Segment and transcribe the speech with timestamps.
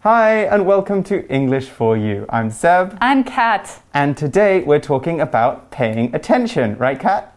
[0.00, 2.24] Hi, and welcome to English for You.
[2.30, 3.82] I'm Seb, I'm Kat.
[3.92, 7.36] and today we're talking about paying attention, right, Kat?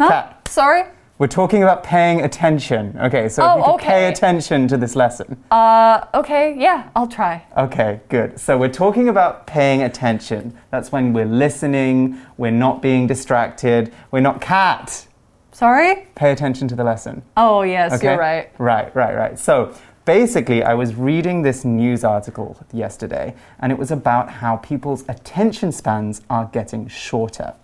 [0.00, 0.08] Huh?
[0.08, 0.48] Kat.
[0.48, 0.84] Sorry?
[1.18, 2.96] We're talking about paying attention.
[2.98, 5.36] Okay, so Oh, if you could pay attention to this lesson.
[5.50, 7.44] Uh, okay, yeah, I'll try.
[7.56, 8.40] Okay, good.
[8.40, 10.56] So we're talking about paying attention.
[10.70, 15.06] That's when we're listening, we're not being distracted, we're not cat.
[15.52, 16.08] Sorry?
[16.14, 17.22] Pay attention to the lesson.
[17.36, 18.08] Oh, yes, Okay?
[18.12, 18.50] you're right.
[18.58, 19.38] Right, right, right.
[19.38, 19.74] So
[20.04, 25.72] basically, I was reading this news article yesterday, and it was about how people's attention
[25.72, 27.54] spans are getting shorter.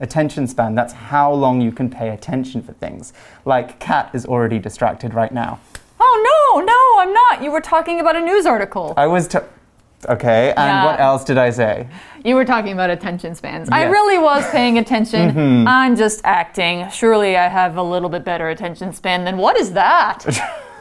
[0.00, 3.12] Attention span, that's how long you can pay attention for things.
[3.44, 5.60] Like, Kat is already distracted right now.
[6.00, 7.42] Oh, no, no, I'm not.
[7.42, 8.92] You were talking about a news article.
[8.96, 9.28] I was.
[10.06, 10.84] Okay, and Yeah.
[10.84, 11.86] what else did I say?
[12.24, 13.70] You were talking about attention spans.
[13.70, 13.84] I Yes.
[13.84, 13.92] Mm-hmm.
[13.92, 15.66] really was paying attention.
[15.66, 16.90] I'm just acting.
[16.90, 20.26] Surely I have a little bit better attention span than what is that?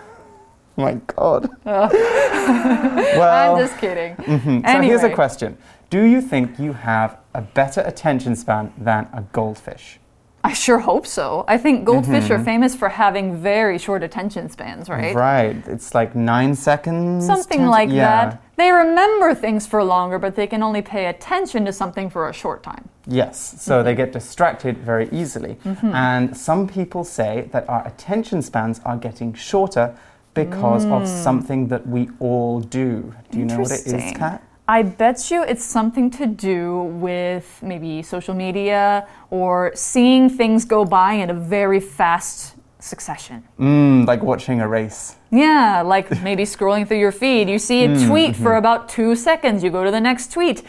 [0.77, 1.49] my God.
[1.65, 1.89] Oh.
[3.17, 4.15] well, I'm just kidding.
[4.15, 4.59] Mm-hmm.
[4.59, 4.85] so Anyway.
[4.87, 5.57] here's a question
[5.89, 9.99] Do you think you have a better attention span than a goldfish?
[10.45, 11.45] I sure hope so.
[11.47, 11.85] I think mm-hmm.
[11.85, 15.15] goldfish are famous for having very short attention spans, right?
[15.15, 15.17] Mm-hmm.
[15.17, 15.67] Right.
[15.67, 17.25] It's like nine seconds.
[17.25, 18.25] Something 10 like yeah.
[18.25, 18.43] that.
[18.57, 22.33] They remember things for longer, but they can only pay attention to something for a
[22.33, 22.89] short time.
[23.07, 23.61] Yes.
[23.61, 23.85] So mm-hmm.
[23.85, 25.57] they get distracted very easily.
[25.93, 29.95] And some people say that our attention spans are getting shorter
[30.33, 31.23] because of mm.
[31.23, 33.13] something that we all do.
[33.31, 34.43] Do you know what it is, Kat?
[34.67, 40.85] I bet you it's something to do with maybe social media or seeing things go
[40.85, 43.43] by in a very fast succession.
[43.59, 45.17] Mm, like watching a race.
[45.31, 48.57] Yeah, like maybe scrolling through your feed, you see a mm, tweet for mm-hmm.
[48.57, 50.63] about two seconds, you go to the next tweet,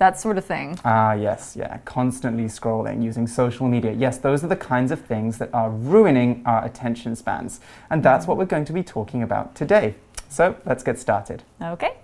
[0.00, 0.78] that sort of thing.
[0.84, 1.78] Ah, yes, yeah.
[1.84, 3.92] Constantly scrolling using social media.
[3.92, 7.60] Yes, those are the kinds of things that are ruining our attention spans.
[7.90, 9.94] And that's what we're going to be talking about today.
[10.30, 11.42] So let's get started.
[11.62, 11.98] Okay.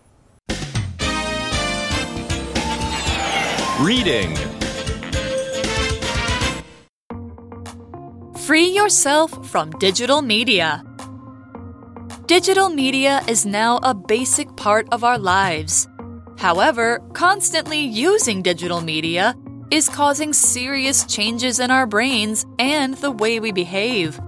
[3.81, 4.37] Reading.
[8.47, 10.85] Free yourself from digital media.
[12.27, 15.89] Digital media is now a basic part of our lives.
[16.39, 19.35] However, constantly using digital media
[19.71, 24.21] is causing serious changes in our brains and the way we behave.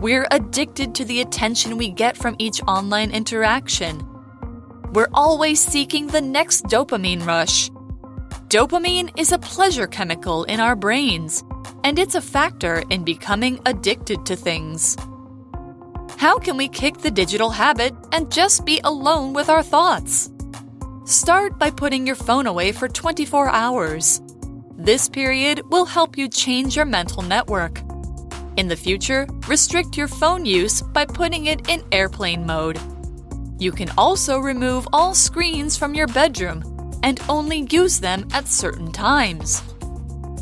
[0.00, 4.04] We're addicted to the attention we get from each online interaction.
[4.92, 7.70] We're always seeking the next dopamine rush.
[8.48, 11.42] Dopamine is a pleasure chemical in our brains,
[11.84, 14.96] and it's a factor in becoming addicted to things.
[16.18, 20.30] How can we kick the digital habit and just be alone with our thoughts?
[21.06, 24.20] Start by putting your phone away for 24 hours.
[24.76, 27.80] This period will help you change your mental network.
[28.56, 32.80] In the future, restrict your phone use by putting it in airplane mode.
[33.60, 36.64] You can also remove all screens from your bedroom
[37.04, 39.62] and only use them at certain times.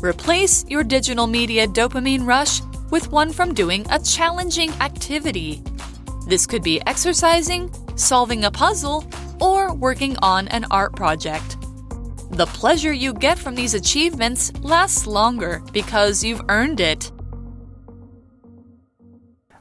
[0.01, 5.61] Replace your digital media dopamine rush with one from doing a challenging activity.
[6.25, 9.05] This could be exercising, solving a puzzle,
[9.39, 11.57] or working on an art project.
[12.31, 17.11] The pleasure you get from these achievements lasts longer because you've earned it.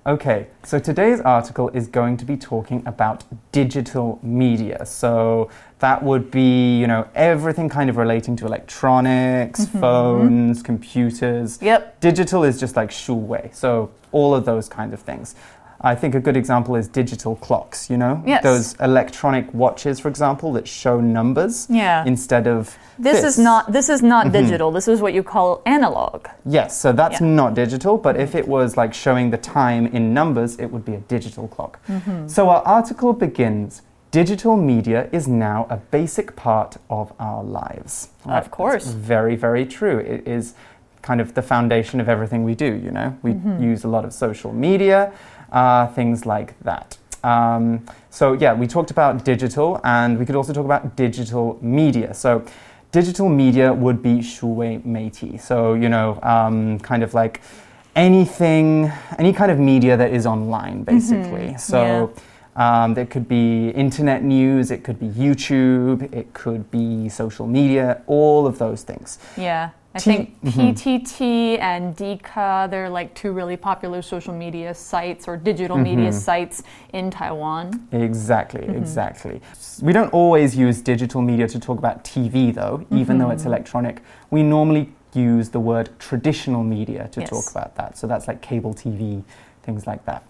[0.07, 4.85] Okay, so today's article is going to be talking about digital media.
[4.85, 5.49] So
[5.79, 9.81] that would be, you know, everything kind of relating to electronics, mm-hmm.
[9.81, 11.59] phones, computers.
[11.63, 12.01] Yep.
[12.01, 15.37] Digital is just like 数位, so all of those kind of things.
[15.85, 18.23] I think a good example is digital clocks, you know?
[18.27, 18.43] Yes.
[18.43, 22.05] Those electronic watches, for example, that show numbers Yeah.
[22.07, 24.33] instead of This, is not this is not mm-hmm.
[24.33, 24.71] digital.
[24.71, 26.27] This is what you call analog.
[26.47, 27.27] Yes, so that's Yeah.
[27.27, 30.95] not digital, but if it was like showing the time in numbers, it would be
[30.95, 31.79] a digital clock.
[31.89, 32.29] Mm-hmm.
[32.29, 33.83] So our article begins
[34.15, 38.11] Digital media is now a basic part of our lives.
[38.25, 38.85] Of course.
[38.85, 39.99] That's very, very true.
[39.99, 40.55] It is
[41.03, 43.19] kind of the foundation of everything we do, you know?
[43.23, 43.61] We mm-hmm.
[43.61, 45.13] use a lot of social media,
[45.55, 46.99] uh, things like that.
[47.23, 52.13] Um, so, yeah, we talked about digital and we could also talk about digital media.
[52.13, 52.45] So,
[52.93, 55.41] digital media would be shuwei meiti.
[55.41, 57.41] So, you know, um, kind of like
[57.97, 60.95] anything, any kind of media that is online, mm-hmm.
[60.95, 61.49] basically.
[61.49, 61.59] Mm -hmm.
[61.59, 62.09] So, yeah.
[62.57, 67.97] Um, there could be internet news, it could be YouTube, it could be social media,
[68.07, 69.19] all of those things.
[69.37, 69.71] Yeah.
[69.95, 70.61] I T- think mm-hmm.
[70.61, 75.97] PTT and Dcard, they're like two really popular social media sites or digital mm-hmm.
[75.97, 77.87] media sites in Taiwan.
[77.93, 78.77] Exactly, mm-hmm.
[78.77, 79.41] exactly.
[79.81, 84.03] We don't always use digital media to talk about TV, though, even though it's electronic.
[84.31, 87.31] We normally use the word traditional media to Yes.
[87.31, 87.97] talk about that.
[87.97, 89.23] So that's like cable TV,
[89.63, 90.25] things like that.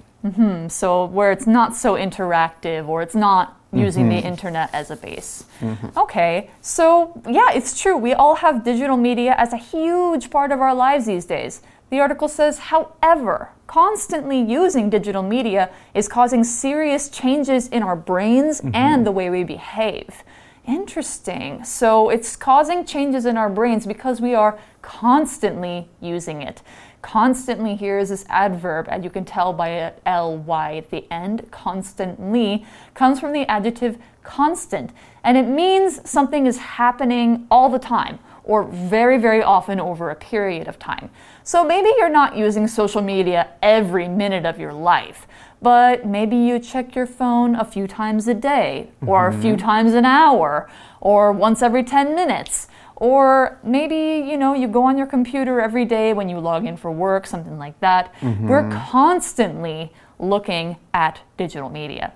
[0.68, 4.26] So, where it's not so interactive or it's not using the mm-hmm.
[4.26, 5.44] internet as a base.
[5.60, 5.98] Mm-hmm.
[5.98, 7.96] Okay, so yeah, it's true.
[7.96, 11.62] We all have digital media as a huge part of our lives these days.
[11.90, 18.60] The article says, however, constantly using digital media is causing serious changes in our brains
[18.60, 18.74] mm-hmm.
[18.74, 20.24] and the way we behave.
[20.66, 21.62] Interesting.
[21.62, 26.62] So it's causing changes in our brains because we are constantly using it.
[27.04, 31.46] Constantly here is this adverb, and you can tell by a ly at the end.
[31.50, 32.64] Constantly
[32.94, 34.90] comes from the adjective constant,
[35.22, 40.14] and it means something is happening all the time or very, very often over a
[40.14, 41.10] period of time.
[41.42, 45.26] So maybe you're not using social media every minute of your life,
[45.60, 49.66] but maybe you check your phone a few times a day, or a few mm-hmm.
[49.66, 50.70] times an hour,
[51.02, 52.66] or once every 10 minutes.
[52.96, 56.76] Or maybe, you know, you go on your computer every day when you log in
[56.76, 58.14] for work, something like that.
[58.20, 58.48] Mm-hmm.
[58.48, 62.12] We're constantly looking at digital media.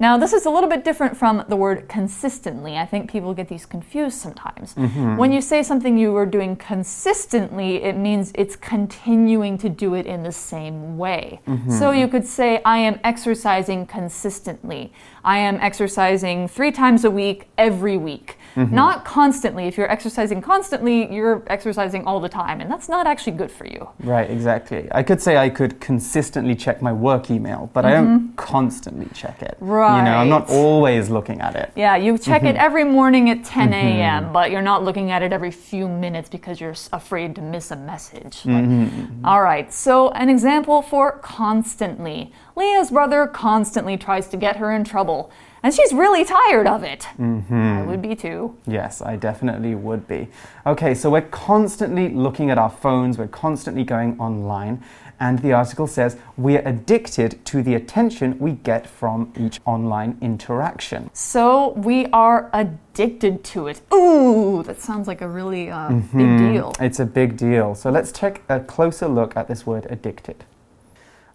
[0.00, 2.76] Now, this is a little bit different from the word consistently.
[2.76, 4.74] I think people get these confused sometimes.
[4.74, 5.16] Mm-hmm.
[5.16, 10.06] When you say something you are doing consistently, it means it's continuing to do it
[10.06, 11.40] in the same way.
[11.48, 11.72] Mm-hmm.
[11.72, 14.92] So you could say, I am exercising consistently.
[15.24, 18.38] I am exercising three times a week, every week.
[18.58, 18.74] Mm-hmm.
[18.74, 19.68] Not constantly.
[19.68, 23.66] If you're exercising constantly, you're exercising all the time, and that's not actually good for
[23.66, 23.88] you.
[24.00, 24.88] Right, exactly.
[24.90, 28.34] I could say I could consistently check my work email, but I don't mm-hmm.
[28.34, 29.56] constantly check it.
[29.60, 29.98] Right.
[29.98, 30.56] You know, I'm not Mm-hmm.
[30.56, 31.72] Always looking at it.
[31.76, 32.64] Yeah, you check it mm-hmm.
[32.64, 36.60] every morning at 10 a.m., but you're not looking at it every few minutes because
[36.60, 38.46] you're afraid to miss a message.
[38.46, 42.32] Like- All right, so an example for constantly.
[42.56, 45.30] Leah's brother constantly tries to get her in trouble,
[45.62, 47.06] and she's really tired of it.
[47.18, 48.56] I would be too.
[48.66, 50.28] Yes, I definitely would be.
[50.66, 54.82] Okay, so we're constantly looking at our phones, we're constantly going online,
[55.20, 61.10] and the article says we're addicted to the attention we get from each online interaction.
[61.12, 63.80] So we are addicted to it.
[63.92, 66.72] Ooh, that sounds like a really uh, big deal.
[66.80, 67.74] It's a big deal.
[67.74, 70.44] So let's take a closer look at this word addicted.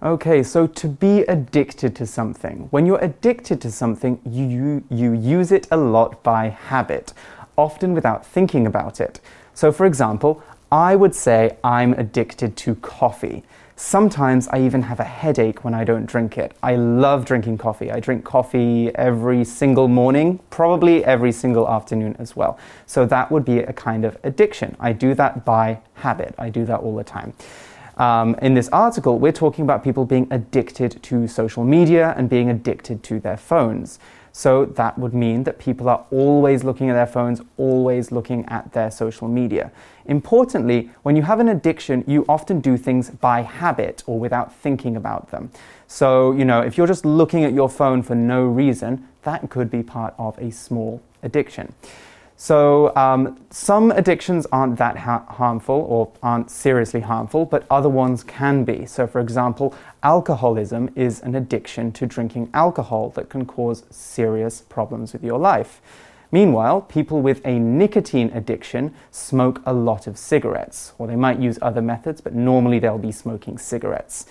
[0.04, 2.68] Okay, so to be addicted to something.
[2.72, 7.14] When you're addicted to something, you, you, you use it a lot by habit,
[7.58, 9.22] often without thinking about it.
[9.54, 13.44] So, for example, I would say I'm addicted to coffee.
[13.78, 16.54] Sometimes I even have a headache when I don't drink it.
[16.62, 17.90] I love drinking coffee.
[17.90, 22.60] I drink coffee every single morning, probably every single afternoon as well.
[22.88, 24.76] So that would be a kind of addiction.
[24.82, 26.36] I do that by habit.
[26.38, 27.34] I do that all the time.
[27.98, 32.50] Um, in this article, we're talking about people being addicted to social media and being
[32.50, 34.00] addicted to their phones.
[34.36, 38.74] So that would mean that people are always looking at their phones, always looking at
[38.74, 39.72] their social media.
[40.06, 44.96] Importantly, when you have an addiction, you often do things by habit or without thinking
[44.96, 45.52] about them.
[45.86, 49.70] So, you know, if you're just looking at your phone for no reason, that could
[49.70, 51.72] be part of a small addiction.
[52.44, 58.22] So, um, some addictions aren't that ha- harmful or aren't seriously harmful, but other ones
[58.22, 58.86] can be.
[58.86, 59.74] So, for example,
[60.04, 65.80] alcoholism is an addiction to drinking alcohol that can cause serious problems with your life.
[66.34, 71.58] Meanwhile, people with a nicotine addiction smoke a lot of cigarettes, or they might use
[71.62, 74.26] other methods, but normally they'll be smoking cigarettes.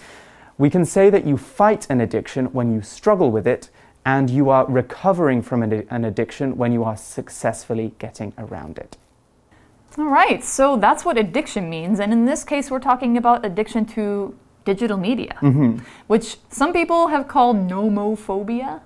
[0.59, 3.71] We can say that you fight an addiction when you struggle with it,
[4.05, 8.97] and you are recovering from an an addiction when you are successfully getting around it.
[9.99, 12.01] All right, so that's what addiction means.
[12.01, 14.35] And in this case, we're talking about addiction to
[14.65, 15.37] digital media,
[16.07, 18.81] which some people have called nomophobia.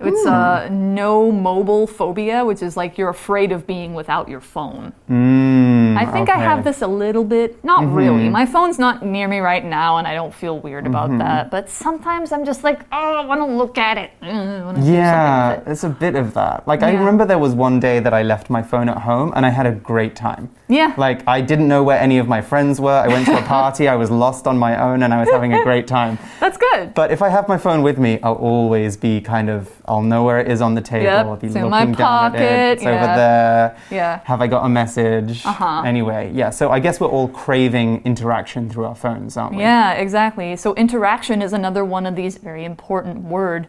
[0.00, 4.92] It's uh, no mobile phobia, which is like you're afraid of being without your phone.
[5.08, 8.28] Mm, I think I have this a little bit, not really.
[8.28, 11.50] My phone's not near me right now, and I don't feel weird about that.
[11.50, 14.10] But sometimes I'm just like, oh, I want to look at it.
[14.22, 15.62] Uh, I wanna do something Yeah, it.
[15.66, 16.66] it's a bit of that.
[16.66, 19.44] Like, I remember there was one day that I left my phone at home and
[19.46, 20.50] I had a great time.
[20.68, 20.94] Yeah.
[20.96, 22.90] Like, I didn't know where any of my friends were.
[23.06, 25.52] I went to a party, I was lost on my own, and I was having
[25.52, 26.18] a great time.
[26.40, 26.94] That's good.
[26.94, 30.24] But if I have my phone with me, I'll always be kind of, I'll know
[30.24, 31.04] where it is on the table.
[31.04, 32.72] Yep, I'll be it's in looking my down at pocket, it.
[32.78, 33.76] It's over there.
[33.90, 34.20] Yeah.
[34.24, 35.44] Have I got a message?
[35.44, 35.81] Uh-huh.
[35.86, 36.50] Anyway, yeah.
[36.50, 39.62] So I guess we're all craving interaction through our phones, aren't we?
[39.62, 40.56] Yeah, exactly.
[40.56, 43.68] So interaction is another one of these very important word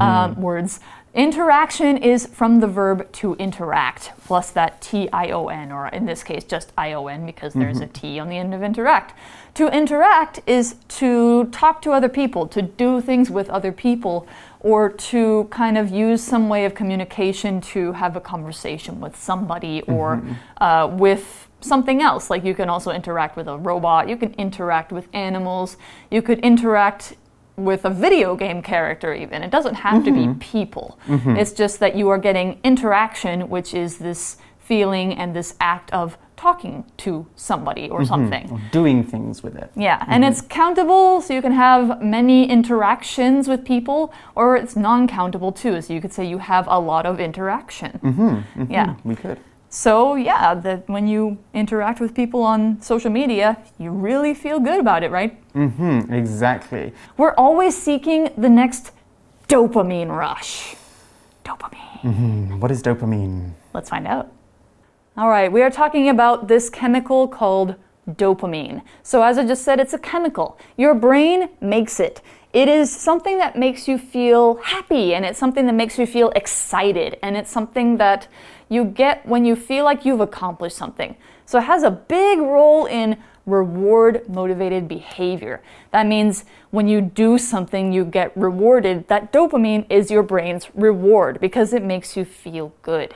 [0.00, 0.80] um, words.
[1.14, 6.06] Interaction is from the verb to interact plus that T I O N, or in
[6.06, 9.14] this case, just I O N because there's a T on the end of interact.
[9.54, 14.26] To interact is to talk to other people, to do things with other people,
[14.60, 19.82] or to kind of use some way of communication to have a conversation with somebody
[19.82, 20.22] or
[20.62, 22.30] uh, with something else.
[22.30, 25.76] Like you can also interact with a robot, you can interact with animals,
[26.10, 27.14] you could interact
[27.56, 29.42] with a video game character, even.
[29.42, 30.38] It doesn't have to be mm-hmm.
[30.38, 30.98] people.
[31.06, 31.36] Mm-hmm.
[31.36, 36.16] It's just that you are getting interaction, which is this feeling and this act of
[36.36, 38.08] talking to somebody or mm-hmm.
[38.08, 38.50] something.
[38.50, 39.70] Or doing things with it.
[39.76, 45.06] Yeah, and it's countable, so you can have many interactions with people, or it's non
[45.06, 48.00] countable too, so you could say you have a lot of interaction.
[48.68, 48.96] Yeah.
[49.04, 49.38] We could.
[49.74, 54.78] So, yeah, that when you interact with people on social media, you really feel good
[54.78, 55.32] about it, right?
[55.54, 56.92] Mm-hmm, exactly.
[57.16, 58.92] We're always seeking the next
[59.48, 60.76] dopamine rush.
[61.42, 62.00] Dopamine.
[62.02, 62.60] Mm-hmm.
[62.60, 63.52] What is dopamine?
[63.72, 64.30] Let's find out.
[65.16, 67.76] All right, we are talking about this chemical called
[68.06, 68.82] dopamine.
[69.02, 70.58] So, as I just said, it's a chemical.
[70.76, 72.20] Your brain makes it.
[72.52, 76.30] It is something that makes you feel happy and it's something that makes you feel
[76.36, 78.28] excited and it's something that
[78.68, 81.16] you get when you feel like you've accomplished something.
[81.46, 83.16] So, it has a big role in
[83.46, 85.62] reward motivated behavior.
[85.90, 89.08] That means when you do something, you get rewarded.
[89.08, 93.14] That dopamine is your brain's reward because it makes you feel good.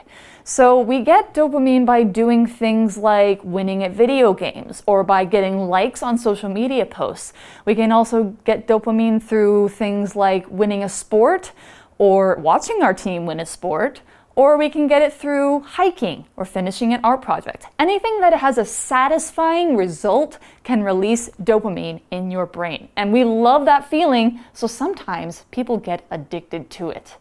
[0.48, 5.66] So we get dopamine by doing things like winning at video games or by getting
[5.68, 7.32] likes on social media posts.
[7.64, 11.50] We can also get dopamine through things like winning a sport
[11.98, 14.02] or watching our team win a sport.
[14.36, 17.66] Or we can get it through hiking or finishing an art project.
[17.80, 22.88] Anything that has a satisfying result can release dopamine in your brain.
[22.94, 27.16] And we love that feeling, so sometimes people get addicted to it.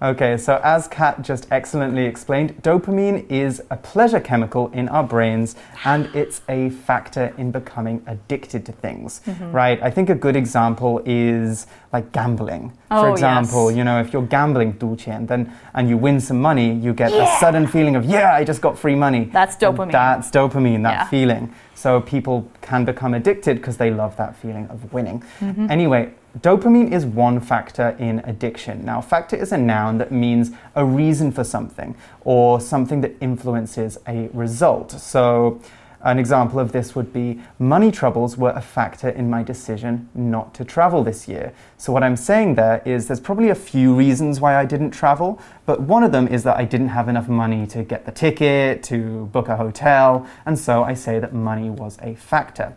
[0.00, 5.56] Okay, so as Kat just excellently explained, dopamine is a pleasure chemical in our brains
[5.84, 9.50] and it's a factor in becoming addicted to things, Mm-hmm.
[9.50, 9.82] right?
[9.82, 12.72] I think a good example is like gambling.
[12.92, 13.78] Oh, For example, yes.
[13.78, 17.26] you know, if you're gambling 赌钱, then and you win some money, you get a
[17.40, 19.24] sudden feeling of, yeah, I just got free money.
[19.32, 19.90] That's And dopamine.
[19.92, 21.04] That's dopamine, that Yeah.
[21.08, 21.50] feeling.
[21.74, 25.22] So people can become addicted because they love that feeling of winning.
[25.40, 25.70] Mm-hmm.
[25.70, 28.84] Anyway, dopamine is one factor in addiction.
[28.84, 33.98] Now, factor is a noun that means a reason for something or something that influences
[34.06, 34.92] a result.
[34.92, 35.60] So,
[36.02, 40.54] an example of this would be money troubles were a factor in my decision not
[40.54, 41.52] to travel this year.
[41.76, 45.40] So, what I'm saying there is there's probably a few reasons why I didn't travel,
[45.66, 48.84] but one of them is that I didn't have enough money to get the ticket,
[48.84, 52.76] to book a hotel, and so I say that money was a factor.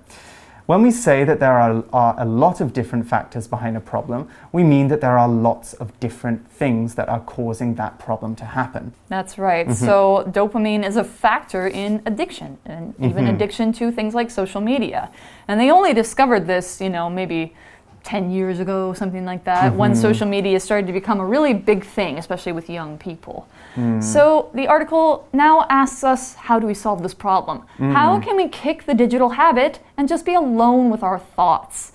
[0.65, 4.29] When we say that there are, are a lot of different factors behind a problem,
[4.51, 8.45] we mean that there are lots of different things that are causing that problem to
[8.45, 8.93] happen.
[9.09, 9.67] That's right.
[9.67, 9.85] Mm-hmm.
[9.85, 13.35] So, dopamine is a factor in addiction and even mm-hmm.
[13.35, 15.11] addiction to things like social media.
[15.47, 17.55] And they only discovered this, you know, maybe
[18.03, 20.01] 10 years ago, something like that, when mm-hmm.
[20.01, 23.47] social media started to become a really big thing, especially with young people.
[23.75, 24.03] Mm.
[24.03, 27.65] So, the article now asks us how do we solve this problem?
[27.77, 28.23] How mm.
[28.23, 31.91] can we kick the digital habit and just be alone with our thoughts?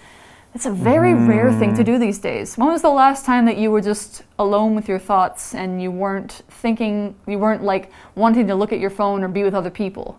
[0.55, 1.87] It's a very rare thing to mm.
[1.87, 2.57] do these days.
[2.57, 5.91] When was the last time that you were just alone with your thoughts and you
[5.91, 9.71] weren't thinking, you weren't like wanting to look at your phone or be with other
[9.71, 10.19] people?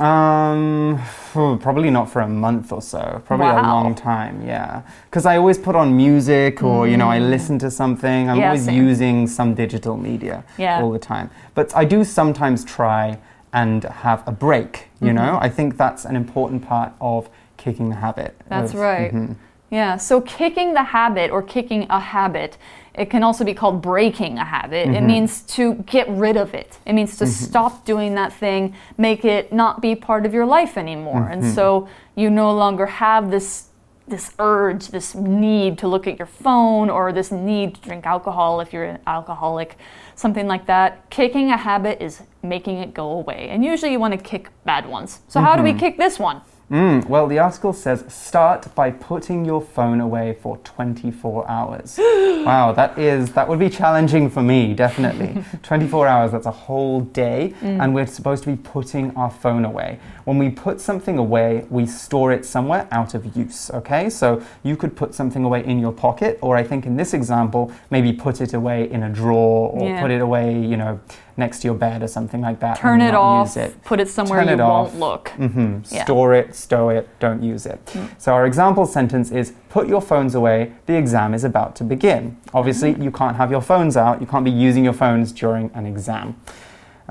[0.00, 0.98] Um,
[1.32, 3.20] probably not for a month or so.
[3.26, 4.82] Probably a long time, yeah.
[5.10, 8.28] Because I always put on music or, you know, I listen to something.
[8.30, 8.74] I'm Yeah, always same.
[8.88, 10.80] using some digital media Yeah.
[10.82, 11.30] all the time.
[11.54, 13.18] But I do sometimes try
[13.52, 15.38] and have a break, you know?
[15.40, 18.34] I think that's an important part of kicking the habit.
[18.48, 19.12] That's of- right.
[19.14, 19.36] Mhm.
[19.70, 22.56] Yeah, so kicking the habit or kicking a habit,
[22.94, 24.88] it can also be called breaking a habit.
[24.88, 25.06] It mm-hmm.
[25.06, 26.78] means to get rid of it.
[26.84, 27.44] It means to mm-hmm.
[27.44, 31.28] stop doing that thing, make it not be part of your life anymore.
[31.28, 31.54] And mm-hmm.
[31.54, 33.68] so you no longer have this
[34.08, 38.60] this urge, this need to look at your phone or this need to drink alcohol
[38.60, 39.78] if you're an alcoholic,
[40.16, 41.08] something like that.
[41.08, 43.48] Kicking a habit is making it go away.
[43.50, 45.20] And usually you want to kick bad ones.
[45.28, 46.42] So how do we kick this one?
[46.72, 51.98] Mm, well, the article says start by putting your phone away for 24 hours.
[51.98, 55.44] wow, that is that would be challenging for me, definitely.
[55.62, 60.00] 24 hours, that's a whole day, and we're supposed to be putting our phone away.
[60.24, 64.08] When we put something away, we store it somewhere out of use, okay?
[64.08, 67.72] So you could put something away in your pocket, or I think in this example,
[67.90, 70.00] maybe put it away in a drawer or Yeah.
[70.00, 71.00] put it away, you know,
[71.36, 72.76] next to your bed or something like that.
[72.76, 73.82] Turn it off, it.
[73.84, 75.30] put it somewhere Turn you it won't look.
[75.30, 76.04] hmm Yeah.
[76.04, 77.80] Store it, stow it, don't use it.
[78.18, 82.36] So our example sentence is put your phones away, the exam is about to begin.
[82.54, 85.86] Obviously, you can't have your phones out, you can't be using your phones during an
[85.86, 86.36] exam.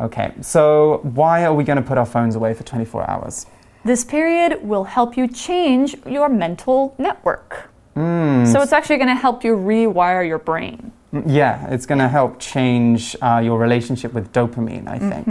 [0.01, 3.45] Okay, so why are we going to put our phones away for 24 hours?
[3.85, 7.69] This period will help you change your mental network.
[7.93, 8.45] Hmm.
[8.45, 10.91] So it's actually going to help you rewire your brain.
[11.13, 15.27] Mm, Yeah, it's going to help change uh, your relationship with dopamine, I think.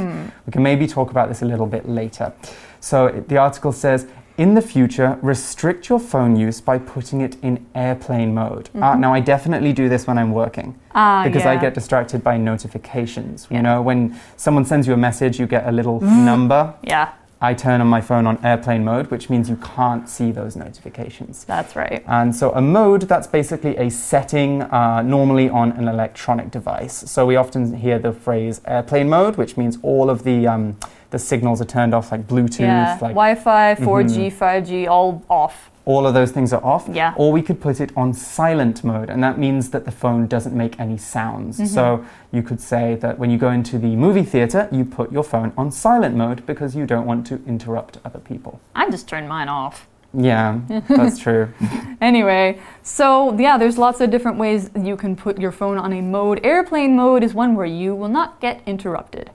[0.47, 2.33] We can maybe talk about this a little bit later.
[2.81, 4.07] So the article says
[4.41, 8.71] in the future, restrict your phone use by putting it in airplane mode.
[8.75, 12.39] Uh, now, I definitely do this when I'm working Ah, because I get distracted by
[12.39, 13.47] notifications.
[13.51, 13.59] Yeah.
[13.59, 16.73] You know, when someone sends you a message, you get a little number.
[16.83, 20.57] Yeah, I turn on my phone on airplane mode, which means you can't see those
[20.57, 21.45] notifications.
[21.45, 22.05] that's right.
[22.07, 27.11] And so, a mode that's basically a setting uh, normally on an electronic device.
[27.11, 30.77] So, we often hear the phrase airplane mode, which means all of the, um,
[31.11, 35.71] the signals are turned off, like Bluetooth, Yeah, like Wi-Fi, 4G, 5G, all off.
[35.91, 36.89] All of those things are off.
[36.93, 37.15] Yeah.
[37.17, 40.57] Or we could put it on silent mode, and that means that the phone doesn't
[40.57, 41.57] make any sounds.
[41.57, 41.67] Mm-hmm.
[41.67, 45.25] So you could say that when you go into the movie theater, you put your
[45.25, 48.61] phone on silent mode because you don't want to interrupt other people.
[48.75, 49.89] I just turned mine off.
[50.13, 51.53] Yeah, that's true.
[52.01, 56.01] Anyway, so yeah, there's lots of different ways you can put your phone on a
[56.01, 56.41] mode.
[56.45, 59.31] Airplane mode is one where you will not get interrupted.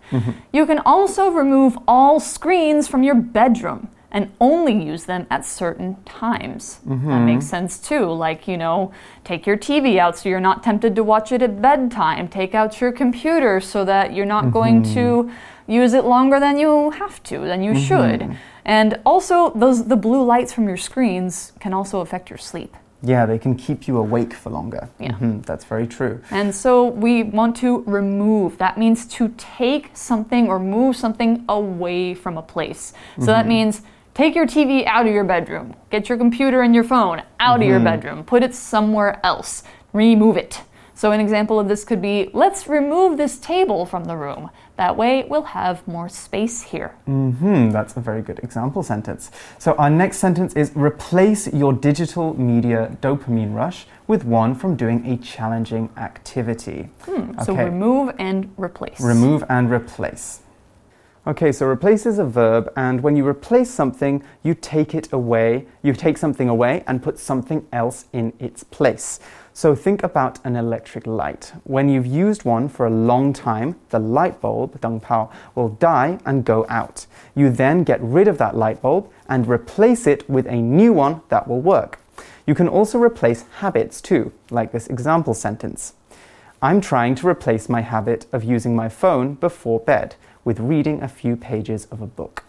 [0.52, 6.02] You can also remove all screens from your bedroom and only use them at certain
[6.06, 6.80] times.
[6.86, 7.26] That mm-hmm.
[7.26, 8.06] makes sense too.
[8.06, 8.94] Like, you know,
[9.26, 12.30] take your TV out so you're not tempted to watch it at bedtime.
[12.30, 15.72] Take out your computer so that you're not going to mm-hmm.
[15.72, 17.84] use it longer than you have to, than you mm-hmm.
[17.84, 18.38] should.
[18.64, 22.74] And also, those the blue lights from your screens can also affect your sleep.
[23.04, 24.88] Yeah, they can keep you awake for longer.
[24.98, 25.12] Yeah.
[25.12, 26.22] Mhm, that's very true.
[26.32, 28.58] And so we want to remove.
[28.58, 32.94] That means to take something or move something away from a place.
[33.20, 33.84] So that means
[34.16, 37.68] take your TV out of your bedroom, get your computer and your phone out of
[37.68, 39.62] your bedroom, put it somewhere else,
[39.94, 40.62] remove it.
[40.98, 44.50] So an example of this could be let's remove this table from the room.
[44.78, 46.96] That way we'll have more space here.
[47.08, 47.72] Mm-hmm.
[47.72, 49.30] that's a very good example sentence.
[49.60, 55.06] So our next sentence is replace your digital media dopamine rush with one from doing
[55.06, 56.88] a challenging activity.
[57.06, 57.66] So Okay.
[57.66, 59.02] remove and replace.
[59.02, 60.40] Remove and replace.
[61.28, 65.66] Okay, so replace is a verb, and when you replace something, you take it away,
[65.82, 69.20] you take something away and put something else in its place.
[69.52, 71.52] So think about an electric light.
[71.64, 76.46] When you've used one for a long time, the light bulb, 灯泡, will die and
[76.46, 77.08] go out.
[77.34, 81.22] You then get rid of that light bulb and replace it with a new one
[81.30, 81.98] that will work.
[82.46, 85.96] You can also replace habits too, like this example sentence.
[86.62, 91.08] I'm trying to replace my habit of using my phone before bed with reading a
[91.10, 92.46] few pages of a book.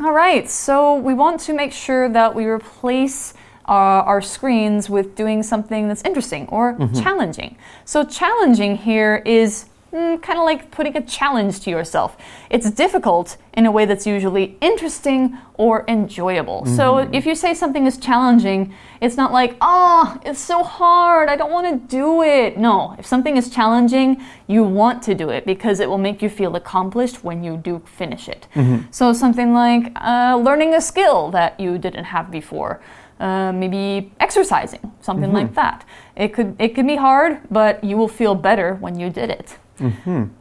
[0.00, 3.32] All right, so we want to make sure that we replace
[3.66, 3.72] uh,
[4.04, 7.56] our screens with doing something that's interesting or challenging.
[7.84, 12.16] So, challenging here is mm, kind of like putting a challenge to yourself.
[12.50, 16.66] It's difficult in a way that's usually interesting or enjoyable.
[16.66, 21.36] So, if you say something is challenging, it's not like, oh, it's so hard, I
[21.36, 22.58] don't want to do it.
[22.58, 26.28] No, if something is challenging, you want to do it because it will make you
[26.28, 28.48] feel accomplished when you do finish it.
[28.90, 32.82] So, something like uh, learning a skill that you didn't have before.
[33.20, 35.84] Uh, maybe exercising, something like that.
[36.16, 39.56] It could it could be hard, but you will feel better when you did it.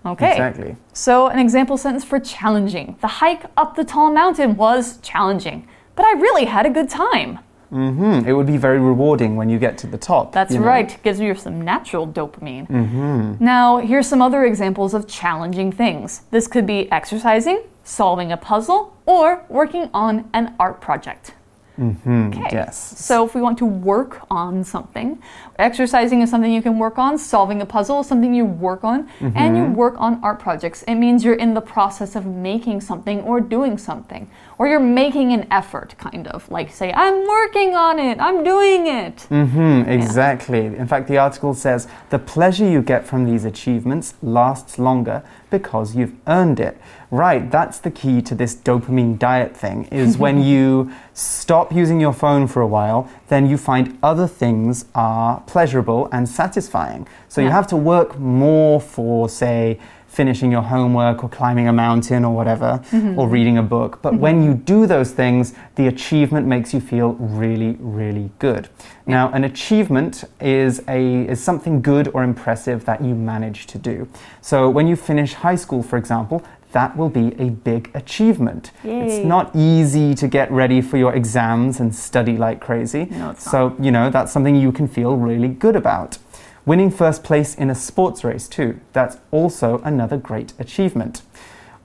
[0.05, 0.31] Okay.
[0.31, 0.75] Exactly.
[0.93, 2.97] So, an example sentence for challenging.
[3.01, 7.39] The hike up the tall mountain was challenging, but I really had a good time.
[7.71, 8.27] Mm -hmm.
[8.27, 10.31] It would be very rewarding when you get to the top.
[10.31, 10.73] That's you know.
[10.73, 12.65] right, gives you some natural dopamine.
[12.69, 13.35] Mm -hmm.
[13.39, 16.21] Now, here's some other examples of challenging things.
[16.29, 21.35] This could be exercising, solving a puzzle, or working on an art project.
[21.79, 22.49] Mm-hmm, okay.
[22.51, 22.99] yes.
[22.99, 25.21] So if we want to work on something,
[25.57, 29.09] exercising is something you can work on, solving a puzzle is something you work on,
[29.19, 29.73] and you mm-hmm.
[29.73, 30.83] work on art projects.
[30.83, 35.31] It means you're in the process of making something or doing something, or you're making
[35.33, 36.49] an effort, kind of.
[36.49, 39.27] Like say, I'm working on it, I'm doing it.
[39.29, 40.65] Mm-hmm, exactly.
[40.65, 45.95] In fact, the article says the pleasure you get from these achievements lasts longer because
[45.95, 46.77] you've earned it.
[47.11, 52.13] Right, that's the key to this dopamine diet thing is when you stop using your
[52.13, 57.07] phone for a while, then you find other things are pleasurable and satisfying.
[57.29, 59.79] So you have to work more for say
[60.13, 62.81] finishing your homework or climbing a mountain or whatever
[63.17, 64.01] or reading a book.
[64.01, 68.69] But when you do those things, the achievement makes you feel really really good.
[69.05, 74.07] Now, an achievement is a is something good or impressive that you manage to do.
[74.41, 78.71] So when you finish high school, for example, that will be a big achievement.
[78.83, 83.05] It's not easy to get ready for your exams and study like crazy.
[83.11, 86.17] No, so, you know, that's something you can feel really good about.
[86.65, 91.21] Winning first place in a sports race, too, that's also another great achievement.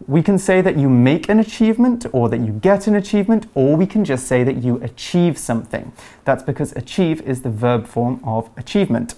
[0.07, 3.77] We can say that you make an achievement or that you get an achievement, or
[3.77, 5.91] we can just say that you achieve something.
[6.25, 9.17] That's because achieve is the verb form of achievement.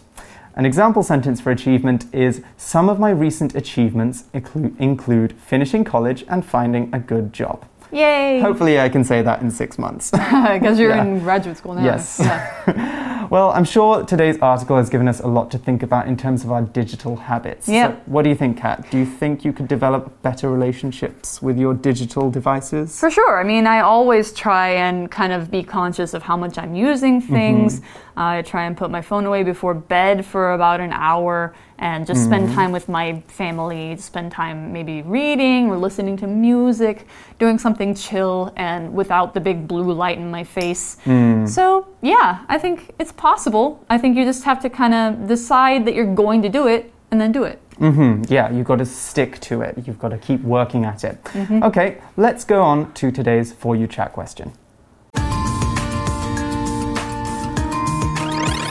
[0.54, 6.42] An example sentence for achievement is Some of my recent achievements include, finishing college and
[6.42, 7.66] finding a good job.
[7.92, 8.40] Yay!
[8.40, 10.10] Hopefully, I can say that in six months.
[10.60, 11.04] Because you're Yeah.
[11.04, 11.84] in graduate school now.
[11.84, 12.18] Yes.
[12.20, 13.26] Yeah.
[13.30, 16.44] well, I'm sure today's article has given us a lot to think about in terms
[16.44, 17.68] of our digital habits.
[17.68, 17.88] Yeah.
[17.88, 18.90] So what do you think, Kat?
[18.90, 22.98] Do you think you could develop better relationships with your digital devices?
[22.98, 23.40] For sure.
[23.40, 27.20] I mean, I always try and kind of be conscious of how much I'm using
[27.20, 27.80] things.
[27.80, 28.18] Mm-hmm.
[28.20, 32.24] I try and put my phone away before bed for about an hour and just
[32.24, 32.54] spend mm-hmm.
[32.54, 37.06] time with my family, spend time maybe reading or listening to music,
[37.38, 40.98] doing something chill and without the big blue light in my face.
[41.06, 41.48] Mm.
[41.48, 43.84] So, yeah, I think it's possible.
[43.88, 46.92] I think you just have to kind of decide that you're going to do it
[47.10, 47.58] and then do it.
[47.78, 49.82] hmm Yeah, you've got to stick to it.
[49.86, 51.24] You've got to keep working at it.
[51.24, 51.62] Mm-hmm.
[51.62, 54.52] Okay, let's go on to today's For You Chat question.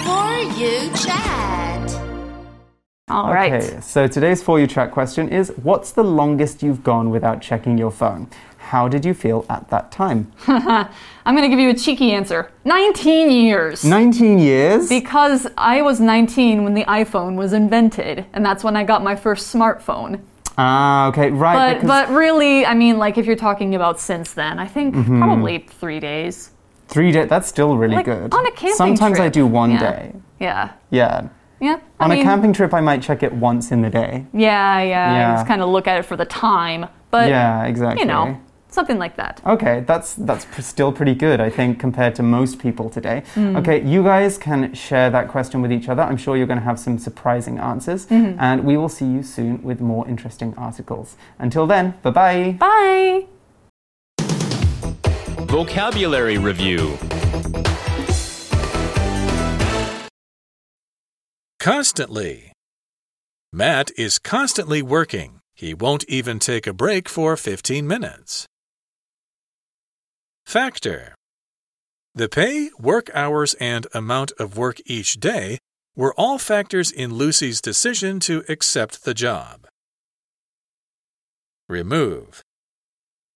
[0.06, 1.19] For you chat.
[3.10, 3.54] All right.
[3.54, 7.78] Okay, so today's For You Chat question is What's the longest you've gone without checking
[7.78, 8.28] your phone?
[8.58, 10.32] How did you feel at that time?
[10.48, 13.84] I'm going to give you a cheeky answer 19 years.
[13.84, 14.90] 19 years?
[14.90, 19.16] Because I was 19 when the iPhone was invented, and that's when I got my
[19.16, 20.22] first smartphone.
[20.58, 21.80] Ah, okay, right.
[21.82, 25.20] But but really, I mean, like if you're talking about since then, I think Mm-hmm.
[25.22, 26.52] probably three days.
[26.90, 28.34] three days, that's still really Like good.
[28.34, 29.80] on a camping Sometimes I do one Yeah.
[29.80, 30.14] day.
[30.40, 31.30] Yeah, Yeah.
[31.60, 31.80] Yeah.
[32.00, 34.26] I On mean, a camping trip, I might check it once in the day.
[34.34, 35.14] Yeah, yeah.
[35.14, 35.36] Yeah.
[35.36, 38.02] Just kind of look at it for the time, but yeah, exactly.
[38.02, 39.42] you know, something like that.
[39.46, 43.24] Okay, that's that's pr- still pretty good, I think, compared to most people today.
[43.34, 43.56] Hmm.
[43.58, 46.04] Okay, you guys can share that question with each other.
[46.04, 48.40] I'm sure you're going to have some surprising answers, Mm-hmm.
[48.40, 51.16] and we will see you soon with more interesting articles.
[51.40, 52.56] Until then, bye bye.
[52.60, 53.26] Bye.
[55.50, 56.96] Vocabulary Review
[61.60, 62.54] Constantly.
[63.52, 65.42] Matt is constantly working.
[65.56, 68.46] He won't even take a break for 15 minutes.
[70.46, 71.16] Factor.
[72.16, 75.58] The pay, work hours, and amount of work each day
[75.98, 79.68] were all factors in Lucy's decision to accept the job.
[81.68, 82.42] Remove.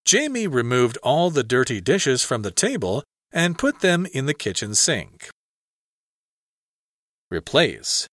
[0.06, 4.76] Jamie removed all the dirty dishes from the table and put them in the kitchen
[4.76, 5.30] sink.
[7.30, 8.08] Replace.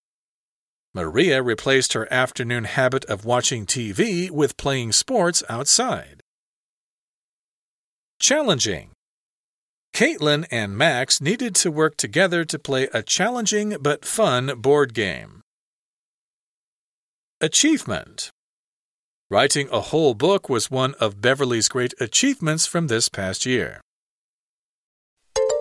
[0.94, 6.22] Maria replaced her afternoon habit of watching TV with playing sports outside.
[8.20, 8.92] Challenging.
[9.94, 15.42] Caitlin and Max needed to work together to play a challenging but fun board game.
[17.42, 18.30] Achievement.
[19.30, 23.82] Writing a whole book was one of Beverly's great achievements from this past year.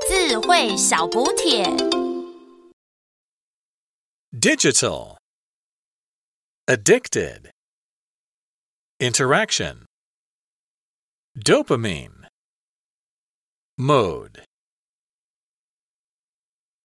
[0.07, 1.65] 智慧小补帖。
[4.39, 5.17] Digital.
[6.70, 7.50] Addicted.
[9.00, 9.88] Interaction.
[11.36, 12.28] Dopamine.
[13.80, 14.44] Mode.